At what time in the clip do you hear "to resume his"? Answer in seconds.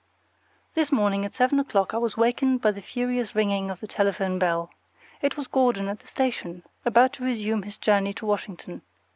7.13-7.77